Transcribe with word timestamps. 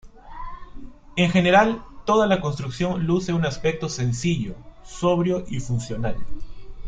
En 1.15 1.29
general 1.29 1.83
toda 2.07 2.25
la 2.25 2.41
construcción 2.41 3.05
luce 3.05 3.33
un 3.33 3.45
aspecto 3.45 3.87
sencillo, 3.87 4.55
sobrio 4.83 5.45
y 5.47 5.59
funcional. 5.59 6.15